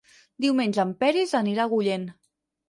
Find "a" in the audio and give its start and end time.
1.67-1.71